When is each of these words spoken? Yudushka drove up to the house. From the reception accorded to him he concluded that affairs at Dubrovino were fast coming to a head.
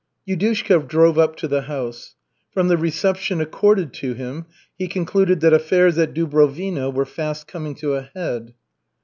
Yudushka 0.27 0.87
drove 0.87 1.19
up 1.19 1.35
to 1.35 1.47
the 1.47 1.61
house. 1.69 2.15
From 2.51 2.69
the 2.69 2.75
reception 2.75 3.39
accorded 3.39 3.93
to 3.93 4.15
him 4.15 4.47
he 4.75 4.87
concluded 4.87 5.41
that 5.41 5.53
affairs 5.53 5.95
at 5.99 6.15
Dubrovino 6.15 6.89
were 6.91 7.05
fast 7.05 7.47
coming 7.47 7.75
to 7.75 7.93
a 7.93 8.09
head. 8.15 8.55